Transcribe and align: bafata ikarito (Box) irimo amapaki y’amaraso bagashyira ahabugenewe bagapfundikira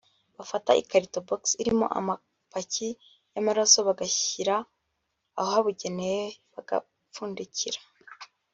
bafata 0.37 0.71
ikarito 0.81 1.19
(Box) 1.27 1.41
irimo 1.61 1.85
amapaki 1.99 2.89
y’amaraso 3.35 3.77
bagashyira 3.87 4.55
ahabugenewe 5.41 6.25
bagapfundikira 6.53 7.79